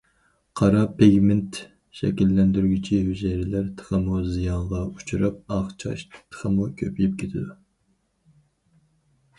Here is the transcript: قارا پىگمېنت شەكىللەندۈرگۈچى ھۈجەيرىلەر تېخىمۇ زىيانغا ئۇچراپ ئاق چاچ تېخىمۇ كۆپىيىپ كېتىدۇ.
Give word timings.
قارا 0.59 0.79
پىگمېنت 1.01 1.59
شەكىللەندۈرگۈچى 1.99 3.01
ھۈجەيرىلەر 3.09 3.67
تېخىمۇ 3.83 4.23
زىيانغا 4.31 4.81
ئۇچراپ 4.87 5.55
ئاق 5.57 5.71
چاچ 5.85 6.09
تېخىمۇ 6.17 6.69
كۆپىيىپ 6.83 7.17
كېتىدۇ. 7.23 7.53